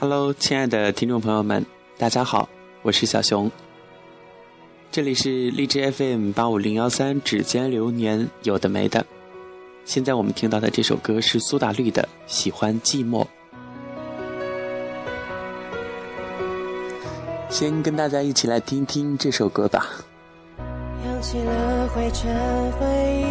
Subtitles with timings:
[0.00, 1.66] Hello，亲爱的听众朋友们，
[1.98, 2.48] 大家好，
[2.82, 3.50] 我是小熊。
[4.92, 9.04] 这里是荔枝 FM 八五零幺三，指尖流年，有的没的。
[9.84, 13.24] 现在我们听到的这首歌是苏打绿的《喜欢寂寞》。
[17.48, 19.88] 先跟大家一起来听听这首歌吧。
[21.04, 22.86] 扬起了灰尘，回
[23.20, 23.27] 忆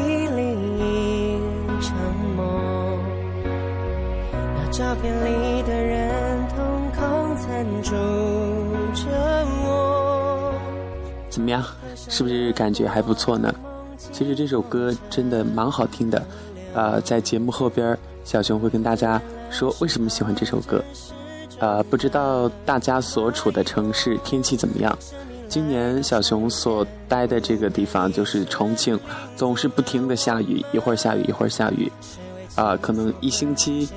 [11.38, 11.64] 怎么样？
[11.96, 13.54] 是不是感觉还不错呢？
[14.12, 16.26] 其实这首歌真的蛮好听的。
[16.74, 20.84] 呃，在节目后边，小熊会跟大家说为什么喜欢这首歌。
[21.60, 24.98] 呃，不知道大家所处的城市天气怎么样？
[25.48, 29.00] 今年小熊所待的这个地方就是重庆，
[29.36, 31.92] 总是不停的下雨，一会儿下雨一会儿下雨。
[32.56, 33.88] 啊，可能一星期。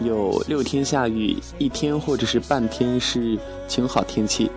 [0.00, 4.50] 有六天下雨，一天或者是半天是晴好天气。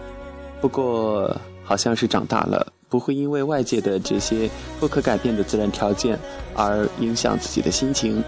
[0.59, 1.35] 不过
[1.71, 6.19] 好像是长大了，不会因为外界的这些不可改变的自然条件
[6.53, 8.21] 而影响自己的心情。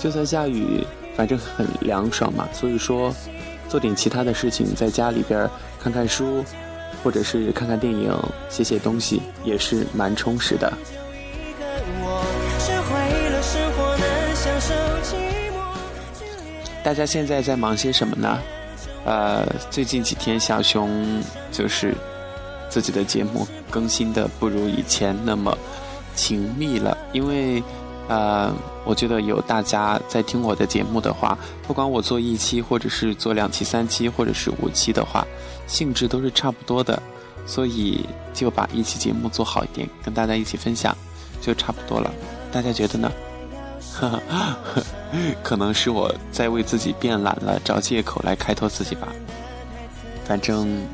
[0.00, 0.84] 就算下雨，
[1.16, 2.48] 反正很凉爽嘛。
[2.52, 3.14] 所以说，
[3.68, 5.48] 做点其他的事情，在家里边
[5.80, 6.44] 看看书，
[7.04, 8.12] 或者是看看电影，
[8.50, 10.72] 写写东西，也是蛮充实的。
[16.82, 18.40] 大家现在在忙些什么呢？
[19.04, 21.94] 呃，最近几天小熊就是
[22.78, 25.58] 自己的节目更新的不如以前那么
[26.14, 27.60] 勤密了，因为
[28.06, 35.26] 呃，我觉得有大家在听我的节目的话，不管我做一期，或者是做两期、三期，或者是五期的话，
[35.66, 37.02] 性质都是差不多的，
[37.46, 40.96] 所以就把一期节目做好一点，跟大家一起分享，
[41.40, 42.12] 就差不多了。
[42.52, 43.10] 大家觉得呢？
[43.92, 44.84] 呵 呵
[45.42, 49.08] 可能是我在为自己变懒了，找借口来开脱自己吧。
[50.24, 50.86] 反正，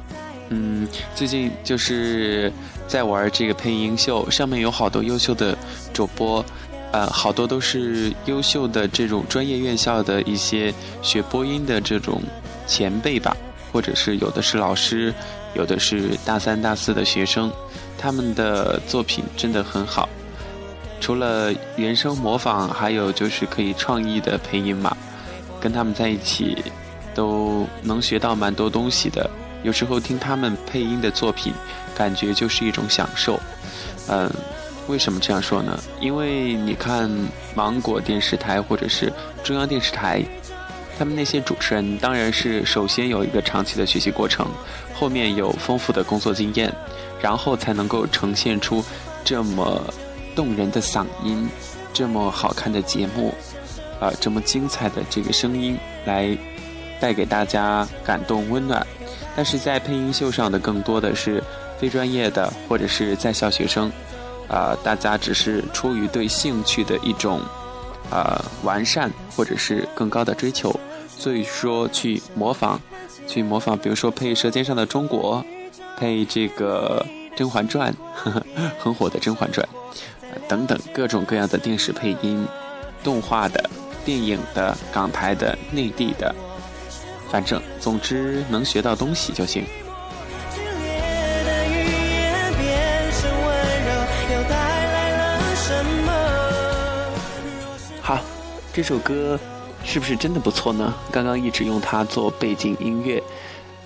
[0.55, 2.53] 嗯，最近就是
[2.87, 5.59] 在玩这个配音秀，上面有好多优秀的
[5.93, 6.45] 主播，
[6.93, 10.73] 呃，好多都是优秀的这种专业院校的一些
[11.03, 12.23] 学播音的这种
[12.69, 13.37] 前辈吧，
[13.73, 15.13] 或者是有的是老师，
[15.55, 17.51] 有的是大三大四的学生，
[17.99, 20.09] 他们的作品真的很好。
[21.01, 24.97] 除了原声模仿，还有就是可以创意的配音嘛，
[25.61, 26.57] 跟他们在一起
[27.13, 29.29] 都能学到蛮多东西的。
[29.65, 31.53] 有时候听他们配音的作品，
[31.97, 33.41] 感觉就是一种享受。
[34.07, 34.31] 嗯，
[34.87, 35.77] 为什么这样说呢？
[35.99, 37.11] 因为你看
[37.57, 40.23] 芒果电视台或者是中央电视台，
[40.97, 44.47] 他们那些主持人当然是首先有一个长期的学习过程，
[44.95, 46.73] 后面有丰富的工作经验，
[47.21, 48.85] 然后才能够呈现出
[49.25, 49.83] 这么。
[50.37, 51.49] 动人的嗓音，
[51.93, 53.33] 这么好看的节目，
[54.01, 56.37] 啊，这么精彩的这个声音，来
[56.99, 58.85] 带给大家感动温暖。
[59.37, 61.43] 但是在配音秀上的更多的是
[61.79, 63.91] 非专业的，或者是在校学生，
[64.49, 67.41] 啊，大家只是出于对兴趣的一种
[68.11, 70.79] 啊完善，或者是更高的追求，
[71.09, 72.79] 所以说去模仿，
[73.27, 75.45] 去模仿，比如说配《舌尖上的中国》，
[75.99, 77.05] 配这个
[77.37, 78.43] 《甄嬛传》，呵 呵
[78.79, 79.67] 很火的《甄嬛传》。
[80.49, 82.45] 等等各种各样的电视配音、
[83.05, 83.71] 动画的、
[84.05, 86.35] 电影的、港台的、内地的，
[87.31, 89.65] 反正总之能学到东西就行。
[98.01, 98.21] 好，
[98.73, 99.39] 这首歌
[99.83, 100.95] 是不是真的不错呢？
[101.11, 103.23] 刚刚一直用它做背景音乐。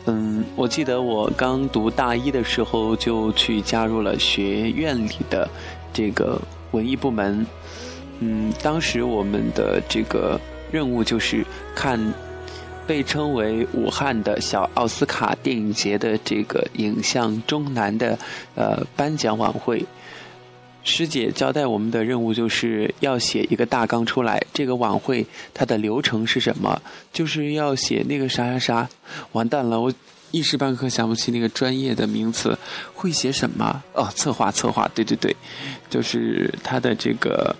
[0.07, 5.49] 嗯，我记得我刚读大一的时候就去加入了学院里的。
[5.91, 7.45] 这个文艺部门，
[8.21, 10.39] 嗯，当时我们的这个
[10.71, 11.45] 任务就是
[11.75, 11.99] 看
[12.89, 18.19] 被称为武汉的小奥斯卡电影节的这个影像中南的
[18.55, 19.85] 呃颁奖晚会。
[20.83, 26.81] 师姐交代我们的任务就是要写一个大纲出来，这个晚会它的流程是什么？
[27.13, 28.89] 就是要写那个啥啥啥，
[29.33, 29.93] 完蛋了我。
[30.31, 32.59] 一时半刻想不起那个专业的名词，
[32.93, 33.83] 会写什么？
[33.95, 35.35] 哦，策划，策划，对对对，
[35.89, 37.57] 就是他的这个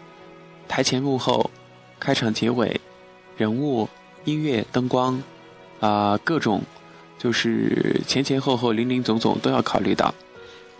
[0.69, 1.51] 台前幕后、
[1.99, 2.79] 开场结尾、
[3.39, 3.89] 人物、
[4.25, 5.23] 音乐、灯光
[5.81, 6.63] 啊，各种
[7.19, 10.15] 就是前前后后、零零总总都要考虑到。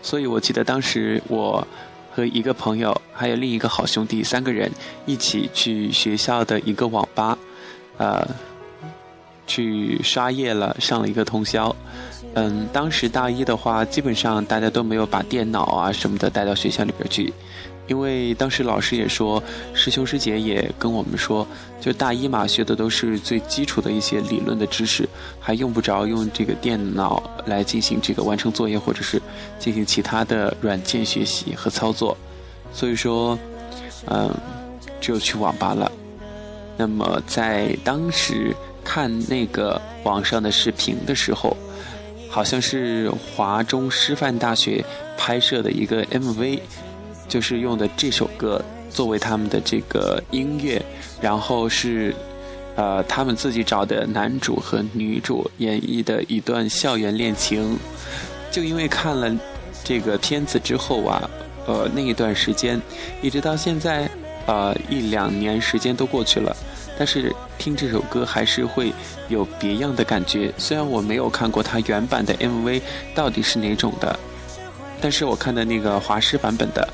[0.01, 1.67] 所以我记得当时我
[2.13, 4.71] 和一个朋友还有另一个好兄弟三个人
[5.05, 7.37] 一起去学校的一个网吧，
[7.97, 8.27] 呃。
[9.49, 11.75] 去刷夜了，上了一个通宵。
[12.35, 17.33] 嗯，当时大一的话，基本上大家都没有把电脑啊什么的带到学校里边去，
[17.89, 19.43] 因为当时老师也说，
[19.73, 21.45] 师兄师姐也跟我们说，
[21.81, 25.09] 就大一嘛，学的都是最基础的一些理论的知识，
[25.39, 29.21] 还用不着用这个电脑来进行这个完成作业或者是
[29.57, 32.15] 进行其他的软件学习和操作，
[32.71, 33.37] 所以说，
[34.05, 34.33] 嗯，
[35.01, 35.91] 只有去网吧了。
[36.77, 41.57] 那么在当时看那个网上的视频的时候。
[42.31, 44.85] 好像是华中师范大学
[45.17, 46.59] 拍摄的一个 MV，
[47.29, 50.83] 就是用的这首歌作为他们的这个音乐，
[51.21, 52.13] 然后是，
[52.75, 57.77] 呃，他们自己找的男主和女主演绎的一段校园恋情。
[58.51, 59.33] 就因为看了
[59.83, 61.29] 这个片子之后啊，
[61.67, 62.81] 呃，那一段时间，
[63.21, 64.09] 一直到现在，
[64.47, 66.53] 呃，一两年时间都过去了。
[66.97, 68.91] 但是听这首歌还是会
[69.29, 70.51] 有别样的感觉。
[70.57, 72.81] 虽然我没有看过它原版的 MV
[73.15, 74.19] 到底是哪种的，
[74.99, 76.85] 但是我看的那个华师版本的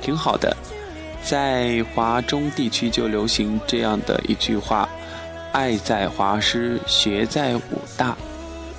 [0.00, 0.56] 挺好的。
[1.22, 4.88] 在华中地区就流行这样的一句话
[5.52, 8.16] ：“爱在华师，学在武大，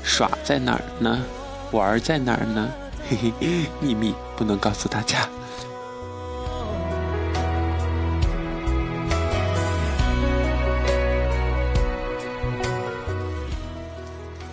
[0.04, 1.24] 耍在哪儿呢？
[1.72, 2.70] 玩在哪儿呢？”
[3.08, 5.28] 嘿嘿，秘密不能告诉大家。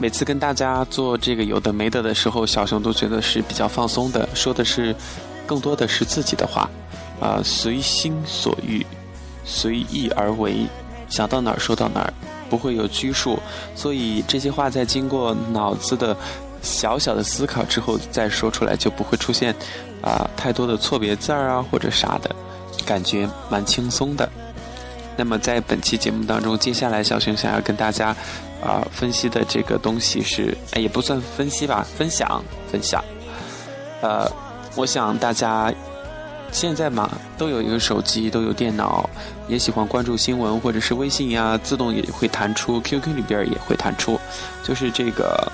[0.01, 4.95] 每次跟大家做这个有的没的的时候，小熊都觉得是比较放松的，说的是
[5.49, 6.69] 更多的是自己的话，
[7.19, 8.87] 啊，随心所欲，
[9.45, 10.67] 随意而为，
[11.09, 12.13] 想到哪儿说到哪儿，
[12.51, 13.39] 不会有拘束，
[13.75, 16.15] 所以这些话在经过脑子的
[16.61, 19.55] 小小的思考之后再说出来，就不会出现
[20.03, 22.31] 啊太多的错别字儿啊或者啥的，
[22.85, 24.29] 感觉蛮轻松的。
[25.17, 28.15] 那么在本期节目当中，接下来小熊想要跟大家。
[28.61, 33.01] 啊，分析的这个东西是，哎，也不算分析吧，分享分享。
[34.03, 34.29] 呃，
[34.79, 35.75] 我想大家
[36.53, 39.11] 现在嘛，都有一个手机，都有电脑，
[39.49, 44.21] 也喜欢关注新闻，或者是微信呀，自动也会弹出，QQ 里边也会弹出。
[44.63, 45.51] 就是这个，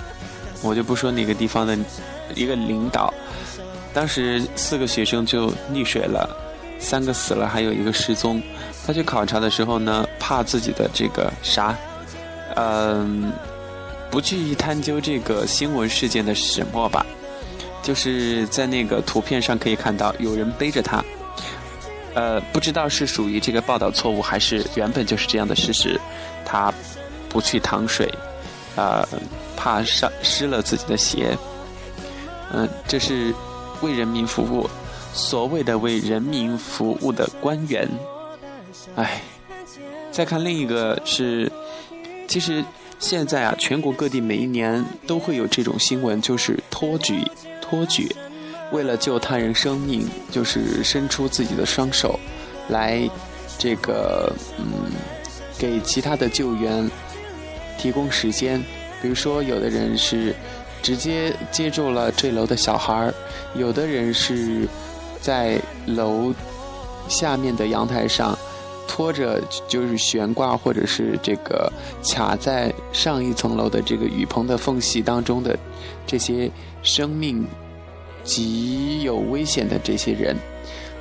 [0.62, 1.74] 我就不说哪个地方的
[2.34, 3.12] 一个领导，
[3.94, 6.28] 当时四个学生就溺水了，
[6.78, 8.42] 三个死了，还有一个失踪。
[8.86, 11.74] 他去考察的时候呢，怕自己的这个啥。
[12.56, 13.32] 嗯，
[14.10, 17.04] 不去探究这个新闻事件的始末吧，
[17.84, 21.04] 就是在那个图片上可以看到有人背着他，
[22.14, 26.00] 呃，不知道是属于这个报道错误还是原本就是这样的事实，
[26.44, 26.72] 他
[27.28, 28.12] 不去淌水，
[28.74, 29.06] 呃，
[29.54, 31.36] 怕伤湿了自己的鞋，
[32.52, 33.32] 嗯，这是
[33.82, 34.68] 为人民服务，
[35.12, 37.88] 所谓的为人民服务的官员，
[38.96, 39.20] 哎，
[40.10, 41.52] 再看另一个是。
[42.26, 42.64] 其实
[42.98, 47.22] 现在啊，全国各地每一年都会有这种新闻，就是托举、
[47.74, 48.14] 托举，
[48.70, 52.18] 为了救他人生命，就是伸出自己的双手，
[52.68, 53.08] 来
[53.58, 54.92] 这个嗯，
[55.58, 56.88] 给其他的救援
[57.76, 58.62] 提供时间。
[59.02, 60.34] 比如说，有的人是
[60.82, 63.14] 直接接住了坠楼的小孩儿，
[63.56, 64.68] 有的人是
[65.20, 66.32] 在楼
[67.08, 68.38] 下面的阳台上。
[68.86, 71.72] 拖着就是悬挂或者是这个
[72.04, 75.58] 卡在上一层楼的这个雨棚的缝隙当中的
[76.06, 76.48] 这些
[76.82, 77.44] 生命
[78.24, 80.36] 极有危险的这些人，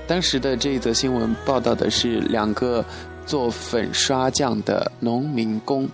[0.06, 2.86] 当时的这一则新闻报道的是两个
[3.26, 5.90] 做粉刷匠的农民工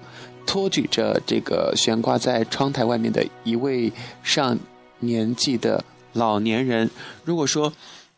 [0.46, 3.92] 托举着这个悬挂在窗台外面的一位
[4.24, 4.58] 上
[5.00, 6.90] 年纪的老年人。
[7.24, 7.72] 如果说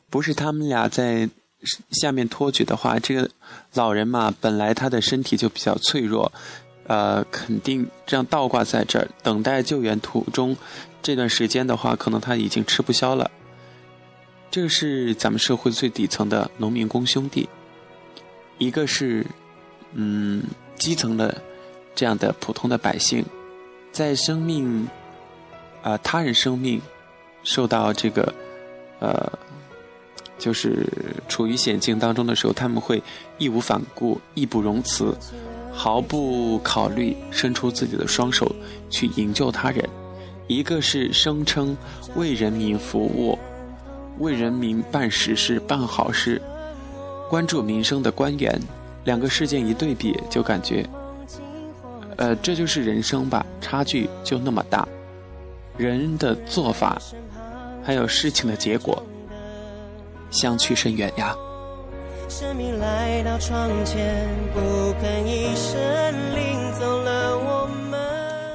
[0.09, 1.29] 不是他们俩在。
[1.91, 3.29] 下面托举的话，这个
[3.75, 6.31] 老人嘛，本来他的身体就比较脆弱，
[6.91, 10.57] 呃，肯定这样倒挂在这儿等待救援途中，
[11.01, 13.31] 这段时间的话，可能他已经吃不消了。
[14.49, 17.47] 这是咱们社会最底层的农民工兄弟，
[18.57, 19.25] 一个是
[19.93, 20.43] 嗯
[20.75, 21.41] 基层的
[21.95, 23.23] 这样的普通的百姓，
[23.93, 24.85] 在生命
[25.81, 26.81] 啊他人生命
[27.41, 28.33] 受到这个
[28.99, 29.31] 呃。
[30.37, 30.87] 就是
[31.29, 32.99] 处于险境当中的时候，他们会
[33.37, 35.15] 义无反顾、义不容辞，
[35.73, 38.53] 毫不考虑伸出自己的双手
[38.89, 39.87] 去营救他人。
[40.47, 41.77] 一个是声称
[42.15, 43.39] 为人民服务、
[44.19, 46.41] 为人民办实事、办好事、
[47.29, 48.59] 关注民生的官员，
[49.05, 50.85] 两个事件一对比，就感觉，
[52.17, 54.85] 呃，这就是人生吧，差距就那么大，
[55.77, 57.01] 人的做法，
[57.81, 59.01] 还有事情的结果。
[60.31, 61.35] 相去甚远呀。
[62.31, 64.61] 生命来到窗前，不
[65.03, 65.77] 吭一声，
[66.33, 67.99] 领走了我们。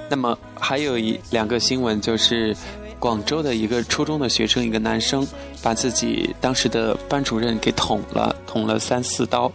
[0.08, 2.56] 那么还有一两个新闻，就是
[2.98, 5.28] 广州的一个初中的学生，一个男生
[5.62, 9.52] 把自己当时的班主任给捅了，捅了三四刀。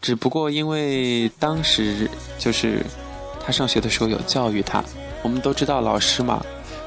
[0.00, 2.08] 只不过因为当时
[2.38, 2.82] 就是
[3.44, 4.82] 他上学的时候有教育他，
[5.22, 6.42] 我们都知道老师嘛，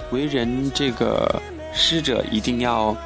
[0.09, 1.39] 为人这个
[1.71, 2.97] 师者一定要。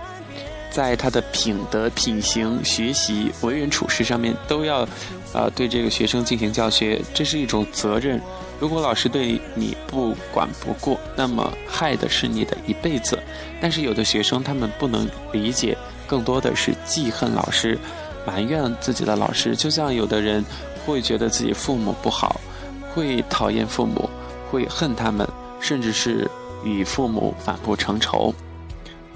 [0.71, 4.87] 在他的品德、品行、学习、为人处事上面，都要，
[5.33, 8.19] 呃，对这个学生进行教学，这是一种责任。
[8.57, 13.21] 如果老师对你不管不顾，那么害的是你的一辈子。
[13.59, 17.77] 但是有的学生他们不能理解，更多的是记恨老师，
[18.25, 19.55] 埋怨自己的老师。
[19.55, 20.45] 就像有的人
[20.85, 22.39] 会觉得自己父母不好，
[22.93, 24.09] 会讨厌父母，
[24.49, 25.27] 会恨他们，
[25.59, 26.29] 甚至是
[26.63, 28.33] 与父母反目成仇。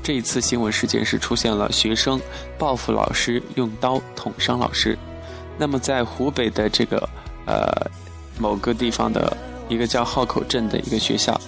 [0.06, 2.22] 这一次新闻事件是出现了学生
[2.60, 4.96] 报复老师，用刀捅伤老师。
[5.58, 7.10] 那么在湖北的这个
[7.48, 7.66] 呃
[8.38, 9.36] 某个地方的
[9.68, 11.42] 一个叫号口镇的一个学校，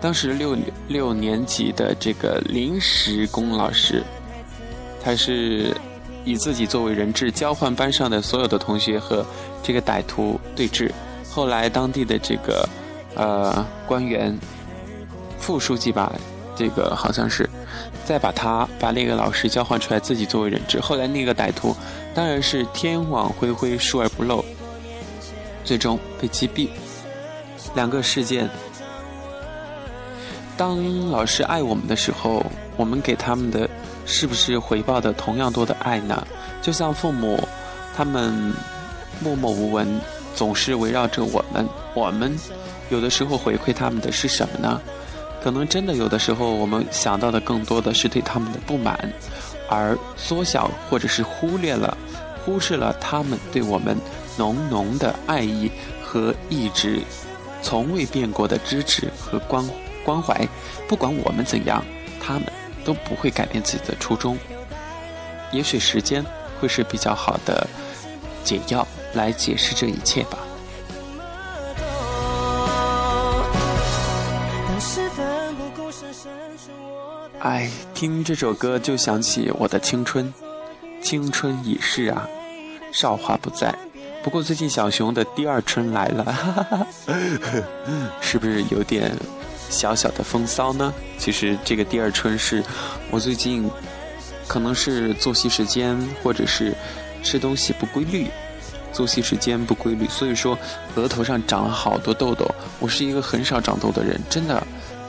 [0.00, 4.04] 当时六六年级的这个临时工老师，
[5.02, 5.76] 他是
[6.24, 9.26] 以自己作为人质，交换班上的所有的同学和
[9.64, 10.92] 这个歹徒对峙。
[11.28, 12.68] 后来当地的这个
[13.16, 14.38] 呃官员
[15.40, 16.12] 副书记吧。
[16.60, 17.47] 这个好像是，
[18.08, 20.80] 再把他把那个老师交换出来，自己作为人质。
[20.80, 21.76] 后来那个歹徒
[22.14, 24.42] 当然是天网恢恢，疏而不漏，
[25.62, 26.70] 最终被击毙。
[27.74, 28.48] 两个事件，
[30.56, 32.42] 当老师爱我们的时候，
[32.78, 33.68] 我们给他们的
[34.06, 36.26] 是不是回报的同样多的爱呢？
[36.62, 37.38] 就像父母，
[37.94, 38.54] 他们
[39.20, 39.86] 默默无闻，
[40.34, 42.34] 总是围绕着我们，我们
[42.88, 44.80] 有的时候回馈他们的是什么呢？
[45.48, 49.10] 可能真的有的时候，我们想到的更多的是对他们的不满，
[49.66, 51.96] 而缩小或者是忽略了、
[52.44, 53.96] 忽视了他们对我们
[54.36, 55.70] 浓浓的爱意
[56.04, 57.00] 和一直
[57.62, 59.66] 从未变过的支持和关
[60.04, 60.46] 关怀。
[60.86, 61.82] 不管我们怎样，
[62.20, 62.42] 他们
[62.84, 64.36] 都不会改变自己的初衷。
[65.50, 66.22] 也许时间
[66.60, 67.66] 会是比较好的
[68.44, 70.36] 解药，来解释这一切吧。
[77.40, 80.32] 哎，听这首歌就想起我的青春，
[81.00, 82.28] 青春已逝啊，
[82.92, 83.72] 韶华不在。
[84.24, 86.86] 不过最近小熊的第二春来了，
[88.20, 89.14] 是不是有点
[89.70, 90.92] 小小的风骚呢？
[91.16, 92.62] 其实这个第二春是
[93.10, 93.70] 我最近
[94.48, 96.74] 可能是作息时间或者是
[97.22, 98.26] 吃东西不规律，
[98.92, 100.58] 作息时间不规律，所以说
[100.96, 102.52] 额头上长了好多痘痘。
[102.80, 104.60] 我是一个很少长痘的人，真的。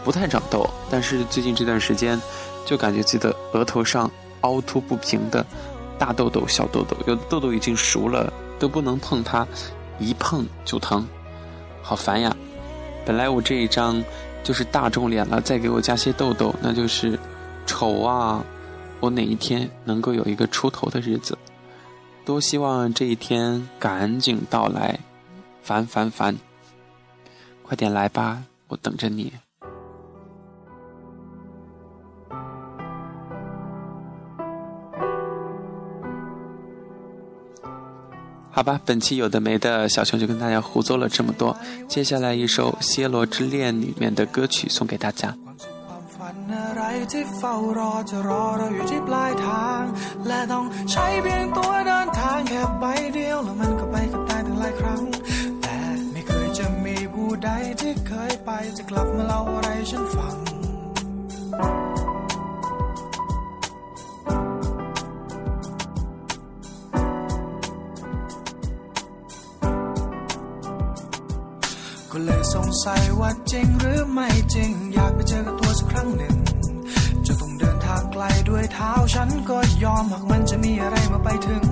[0.03, 2.20] 不太长痘，但是最近这段时间，
[2.65, 4.10] 就感觉自己的额头上
[4.41, 5.46] 凹凸不平的
[5.98, 9.48] 大痘痘、小痘痘，有的痘痘已经熟了，都不能碰它，
[10.00, 11.06] 一碰就疼，
[11.82, 12.36] 好烦呀！
[13.06, 14.03] 本来我这一张
[14.44, 17.20] 就是大众脸了，再给我加些痘痘，那就是
[17.65, 18.44] 丑啊！
[19.00, 21.38] 我哪一天能够有一个出头的日子？
[22.25, 25.00] 多希望这一天赶紧到来！
[25.62, 26.38] 烦烦烦！
[27.63, 29.34] 快点来吧，我等着你。
[38.58, 41.56] 好吧，本期有的没的，小熊就跟大家胡诌了这么多。
[41.88, 45.34] 接下来一首《暹罗之恋》里面的歌曲送给大家。
[59.61, 59.94] เลยส
[61.54, 61.88] ง
[72.89, 76.36] สัยว่าจริงหรือไม่จริง อยากไปเจอกับตัวสักครั้งหนึ่ง
[77.25, 81.63] จะต้องเดินทางไกลด้วยเท้าฉันก็ยอมหากมันจะมีอะไรมาไปถึง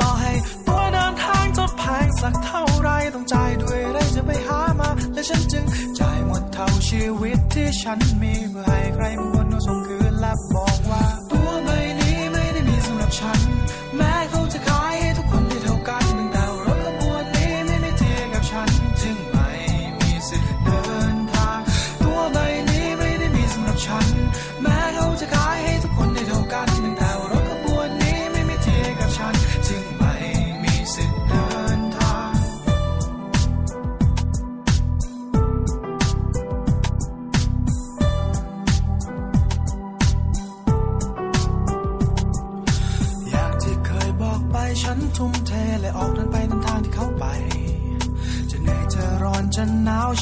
[0.00, 0.32] ต่อให้
[0.68, 5.64] ตัวเดินทางจะแพงสักเท่าไรต้องจ่ายด้วยอะไรจะไปหามา และฉันจึง
[6.00, 11.68] จ่ายหมดเท่าชีวิตที่ฉันมีเพื่อให้ใครบางคนมาส่งคืนและบอกว่า ตัวใบ
[12.00, 13.40] นี้ไม่ได้มีสำหรับฉัน
[13.96, 14.14] แม้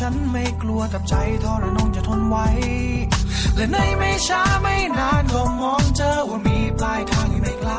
[0.01, 1.15] ฉันไม่กลัวกับใจ
[1.45, 2.47] ทรนงจะทนไว้
[3.57, 7.73] และในไม่ช้าไม่นานก็มองเจอว่ามีปลายทางอยู่ไม่ไกล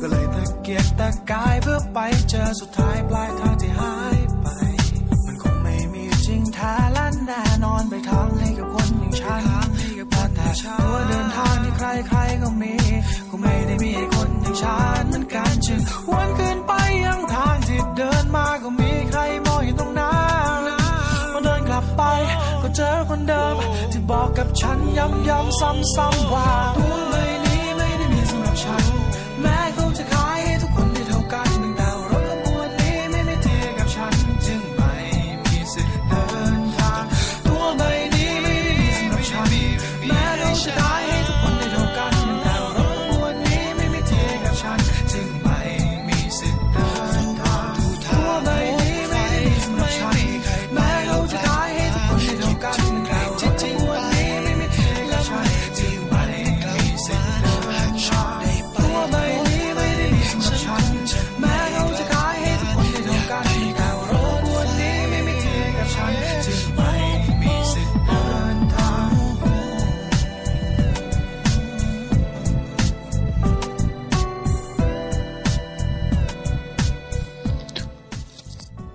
[0.00, 1.98] ก็เลยตะเกียกตะกายเพื่อไป
[2.30, 4.46] เจอสุดท้ายปลายทางที่หายไป
[5.26, 9.44] มันคงไม่มีจริงท้และแน่นอนไปทางให้กับคนอย่างฉัน
[10.34, 10.50] แต่
[10.82, 12.74] ตัวเดินทางที่ใครๆก็มี
[13.30, 14.97] ก็ไม่ได้มีคนอย่างฉัน
[24.67, 28.96] ฉันย้ำๆซ้ำๆว่าตัวใบนี้ไม่ได้มีสำหรับฉัน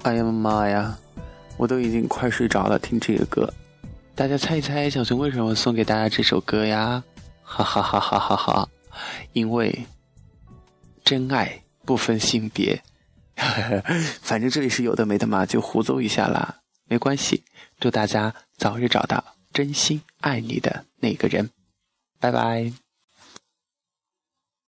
[0.04, 0.98] 哎呀妈呀，
[1.58, 3.52] 我都已经快睡着了，听这个歌。
[4.14, 7.02] 大家猜一猜，小熊为什么送给大家这首歌呀？
[7.42, 8.70] 哈哈哈哈哈哈！
[9.32, 9.86] 因为
[11.04, 12.82] 真爱不分性别。
[14.22, 16.58] 反正这里是有的没的嘛，就胡诌一下啦，
[16.88, 17.44] 没关系。
[17.80, 21.50] 祝大家早日找到真心爱你的那个人，
[22.20, 22.74] 拜拜。